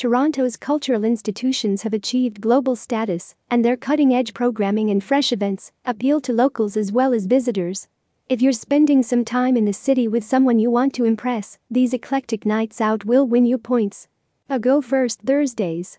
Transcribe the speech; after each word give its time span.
Toronto's 0.00 0.56
cultural 0.56 1.04
institutions 1.04 1.82
have 1.82 1.92
achieved 1.92 2.40
global 2.40 2.74
status, 2.74 3.34
and 3.50 3.62
their 3.62 3.76
cutting 3.76 4.14
edge 4.14 4.32
programming 4.32 4.88
and 4.88 5.04
fresh 5.04 5.30
events 5.30 5.72
appeal 5.84 6.22
to 6.22 6.32
locals 6.32 6.74
as 6.74 6.90
well 6.90 7.12
as 7.12 7.26
visitors. 7.26 7.86
If 8.26 8.40
you're 8.40 8.54
spending 8.54 9.02
some 9.02 9.26
time 9.26 9.58
in 9.58 9.66
the 9.66 9.74
city 9.74 10.08
with 10.08 10.24
someone 10.24 10.58
you 10.58 10.70
want 10.70 10.94
to 10.94 11.04
impress, 11.04 11.58
these 11.70 11.92
eclectic 11.92 12.46
nights 12.46 12.80
out 12.80 13.04
will 13.04 13.26
win 13.26 13.44
you 13.44 13.58
points. 13.58 14.08
AGO 14.48 14.80
first 14.80 15.20
Thursdays. 15.20 15.98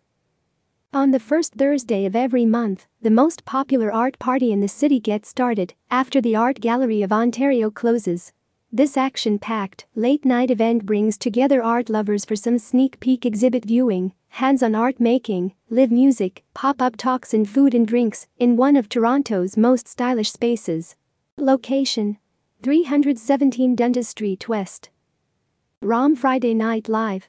On 0.92 1.12
the 1.12 1.20
first 1.20 1.54
Thursday 1.54 2.08
of 2.08 2.16
every 2.16 2.44
month, 2.44 2.88
the 3.04 3.12
most 3.12 3.46
popular 3.46 3.94
art 3.94 4.18
party 4.18 4.52
in 4.52 4.62
the 4.62 4.68
city 4.68 5.00
gets 5.00 5.30
started 5.30 5.76
after 5.92 6.20
the 6.20 6.36
Art 6.36 6.60
Gallery 6.60 7.04
of 7.04 7.12
Ontario 7.12 7.70
closes. 7.70 8.34
This 8.74 8.96
action 8.96 9.38
packed, 9.38 9.86
late 9.96 10.24
night 10.24 10.50
event 10.50 10.86
brings 10.86 11.18
together 11.18 11.62
art 11.62 11.90
lovers 11.90 12.24
for 12.24 12.38
some 12.38 12.58
sneak 12.58 13.02
peek 13.02 13.26
exhibit 13.26 13.66
viewing, 13.66 14.14
hands 14.30 14.64
on 14.64 14.76
art 14.76 14.98
making, 14.98 15.54
live 15.70 15.92
music, 15.92 16.46
pop 16.54 16.82
up 16.82 16.96
talks, 16.96 17.34
and 17.34 17.50
food 17.50 17.76
and 17.76 17.86
drinks 17.86 18.28
in 18.40 18.56
one 18.56 18.78
of 18.78 18.88
Toronto's 18.88 19.58
most 19.58 19.90
stylish 19.90 20.32
spaces. 20.32 20.96
Location 21.36 22.18
317 22.64 23.76
Dundas 23.76 24.08
Street 24.08 24.48
West. 24.48 24.90
ROM 25.82 26.16
Friday 26.16 26.54
Night 26.54 26.88
Live. 26.88 27.28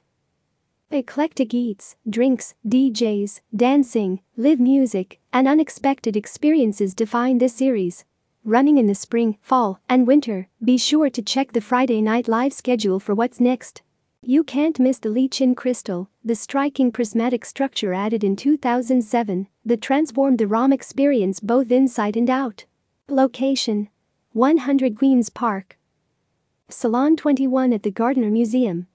Eclectic 0.93 1.52
eats, 1.52 1.97
drinks, 2.09 2.55
DJs, 2.69 3.41
dancing, 3.57 4.21
live 4.37 4.61
music, 4.61 5.19
and 5.33 5.49
unexpected 5.49 6.16
experiences 6.16 6.95
define 6.95 7.38
this 7.38 7.55
series 7.55 8.05
running 8.45 8.77
in 8.77 8.87
the 8.87 8.95
spring, 8.95 9.38
fall, 9.41 9.80
and 9.88 10.06
winter, 10.06 10.48
be 10.62 10.77
sure 10.77 11.09
to 11.09 11.23
check 11.23 11.52
the 11.52 11.60
Friday 11.60 12.02
Night 12.02 12.27
Live 12.27 12.52
schedule 12.52 12.98
for 12.98 13.15
what's 13.15 13.41
next. 13.41 13.82
You 14.23 14.45
can't 14.45 14.78
miss 14.78 14.98
the 14.98 15.09
Lee-Chin 15.09 15.55
crystal, 15.55 16.09
the 16.24 16.34
striking 16.34 16.92
prismatic 16.92 17.45
structure 17.45 17.92
added 17.92 18.23
in 18.24 18.37
2007 18.37 19.48
that 19.65 19.82
transformed 19.82 20.38
the 20.38 20.46
ROM 20.46 20.73
experience 20.73 21.40
both 21.40 21.71
inside 21.71 22.16
and 22.16 22.30
out. 22.30 22.65
Location 23.09 23.88
100 24.32 24.96
Queen's 24.96 25.29
Park. 25.29 25.77
Salon 26.68 27.16
21 27.16 27.73
at 27.73 27.82
the 27.82 27.90
Gardiner 27.90 28.30
Museum. 28.30 28.87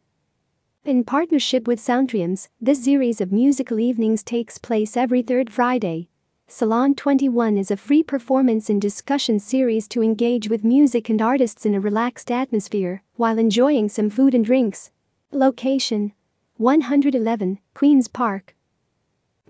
In 0.84 1.04
partnership 1.04 1.68
with 1.68 1.80
Soundstreams, 1.80 2.48
this 2.62 2.84
series 2.84 3.22
of 3.22 3.32
musical 3.32 3.80
evenings 3.80 4.24
takes 4.24 4.58
place 4.58 4.98
every 4.98 5.22
third 5.22 5.52
Friday. 5.52 6.10
Salon 6.50 6.96
21 6.96 7.58
is 7.58 7.72
a 7.72 7.76
free 7.76 8.02
performance 8.02 8.70
and 8.70 8.82
discussion 8.82 9.38
series 9.38 9.86
to 9.90 10.02
engage 10.02 10.48
with 10.48 10.64
music 10.64 11.10
and 11.10 11.22
artists 11.22 11.66
in 11.66 11.76
a 11.76 11.80
relaxed 11.82 12.32
atmosphere 12.32 13.04
while 13.16 13.38
enjoying 13.38 13.90
some 13.90 14.10
food 14.10 14.34
and 14.34 14.46
drinks. 14.46 14.90
Location 15.34 16.14
111 16.56 17.60
Queen's 17.74 18.08
Park. 18.08 18.56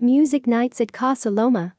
Music 0.00 0.48
nights 0.48 0.80
at 0.80 0.92
Casa 0.92 1.30
Loma. 1.30 1.76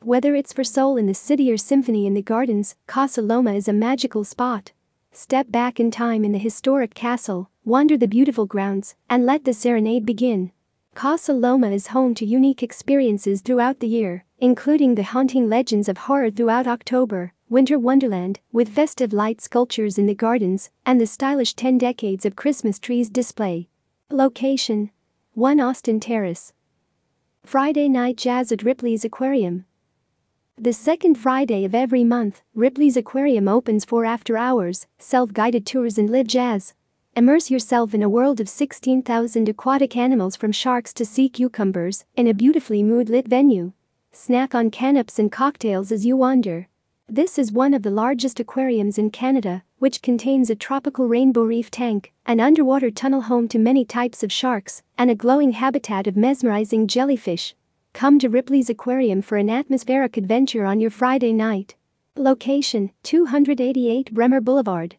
Whether 0.00 0.34
it's 0.34 0.54
for 0.54 0.64
soul 0.64 0.96
in 0.96 1.04
the 1.04 1.12
city 1.12 1.52
or 1.52 1.58
symphony 1.58 2.06
in 2.06 2.14
the 2.14 2.22
gardens, 2.22 2.74
Casa 2.86 3.20
Loma 3.20 3.52
is 3.52 3.68
a 3.68 3.74
magical 3.74 4.24
spot. 4.24 4.72
Step 5.12 5.50
back 5.50 5.78
in 5.78 5.90
time 5.90 6.24
in 6.24 6.32
the 6.32 6.38
historic 6.38 6.94
castle, 6.94 7.50
wander 7.66 7.98
the 7.98 8.08
beautiful 8.08 8.46
grounds, 8.46 8.94
and 9.10 9.26
let 9.26 9.44
the 9.44 9.52
serenade 9.52 10.06
begin. 10.06 10.52
Casa 10.94 11.32
Loma 11.32 11.70
is 11.70 11.88
home 11.88 12.14
to 12.14 12.26
unique 12.26 12.62
experiences 12.62 13.40
throughout 13.40 13.80
the 13.80 13.88
year, 13.88 14.24
including 14.38 14.94
the 14.94 15.02
haunting 15.02 15.48
legends 15.48 15.88
of 15.88 15.96
horror 15.96 16.30
throughout 16.30 16.66
October, 16.66 17.32
Winter 17.48 17.78
Wonderland, 17.78 18.40
with 18.52 18.68
festive 18.68 19.12
light 19.12 19.40
sculptures 19.40 19.96
in 19.96 20.06
the 20.06 20.14
gardens, 20.14 20.70
and 20.84 21.00
the 21.00 21.06
stylish 21.06 21.54
10 21.54 21.78
decades 21.78 22.26
of 22.26 22.36
Christmas 22.36 22.78
trees 22.78 23.08
display. 23.08 23.68
Location 24.10 24.90
1 25.32 25.60
Austin 25.60 25.98
Terrace. 25.98 26.52
Friday 27.42 27.88
night 27.88 28.18
jazz 28.18 28.52
at 28.52 28.62
Ripley's 28.62 29.04
Aquarium. 29.04 29.64
The 30.58 30.74
second 30.74 31.14
Friday 31.14 31.64
of 31.64 31.74
every 31.74 32.04
month, 32.04 32.42
Ripley's 32.54 32.98
Aquarium 32.98 33.48
opens 33.48 33.86
for 33.86 34.04
after 34.04 34.36
hours, 34.36 34.86
self 34.98 35.32
guided 35.32 35.64
tours, 35.64 35.96
and 35.96 36.10
live 36.10 36.26
jazz. 36.26 36.74
Immerse 37.14 37.50
yourself 37.50 37.92
in 37.92 38.02
a 38.02 38.08
world 38.08 38.40
of 38.40 38.48
16,000 38.48 39.46
aquatic 39.46 39.98
animals 39.98 40.34
from 40.34 40.50
sharks 40.50 40.94
to 40.94 41.04
sea 41.04 41.28
cucumbers 41.28 42.06
in 42.16 42.26
a 42.26 42.32
beautifully 42.32 42.82
mood-lit 42.82 43.28
venue. 43.28 43.72
Snack 44.12 44.54
on 44.54 44.70
canapes 44.70 45.18
and 45.18 45.30
cocktails 45.30 45.92
as 45.92 46.06
you 46.06 46.16
wander. 46.16 46.68
This 47.06 47.38
is 47.38 47.52
one 47.52 47.74
of 47.74 47.82
the 47.82 47.90
largest 47.90 48.40
aquariums 48.40 48.96
in 48.96 49.10
Canada, 49.10 49.62
which 49.78 50.00
contains 50.00 50.48
a 50.48 50.54
tropical 50.54 51.06
rainbow 51.06 51.42
reef 51.42 51.70
tank, 51.70 52.14
an 52.24 52.40
underwater 52.40 52.90
tunnel 52.90 53.20
home 53.20 53.46
to 53.48 53.58
many 53.58 53.84
types 53.84 54.22
of 54.22 54.32
sharks, 54.32 54.82
and 54.96 55.10
a 55.10 55.14
glowing 55.14 55.52
habitat 55.52 56.06
of 56.06 56.16
mesmerizing 56.16 56.86
jellyfish. 56.86 57.54
Come 57.92 58.18
to 58.20 58.30
Ripley's 58.30 58.70
Aquarium 58.70 59.20
for 59.20 59.36
an 59.36 59.50
atmospheric 59.50 60.16
adventure 60.16 60.64
on 60.64 60.80
your 60.80 60.90
Friday 60.90 61.34
night. 61.34 61.74
Location 62.16 62.90
288 63.02 64.14
Bremner 64.14 64.40
Boulevard. 64.40 64.96